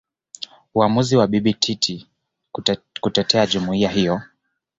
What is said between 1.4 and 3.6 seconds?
Titi kutetea